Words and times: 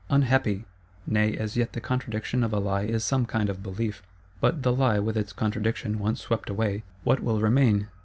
Unhappy! 0.09 0.65
Nay, 1.05 1.37
as 1.37 1.55
yet 1.55 1.73
the 1.73 1.79
Contradiction 1.79 2.43
of 2.43 2.51
a 2.51 2.57
Lie 2.57 2.85
is 2.85 3.03
some 3.03 3.27
kind 3.27 3.51
of 3.51 3.61
Belief; 3.61 4.01
but 4.39 4.63
the 4.63 4.73
Lie 4.73 4.97
with 4.97 5.15
its 5.15 5.31
Contradiction 5.31 5.99
once 5.99 6.19
swept 6.21 6.49
away, 6.49 6.81
what 7.03 7.19
will 7.21 7.39
remain? 7.39 7.87